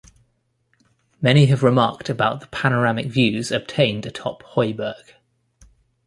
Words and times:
Many 1.21 1.45
have 1.45 1.61
remarked 1.61 2.09
about 2.09 2.39
the 2.41 2.47
panoramic 2.47 3.05
views 3.05 3.51
obtained 3.51 4.03
atop 4.07 4.41
Hooiberg. 4.55 5.13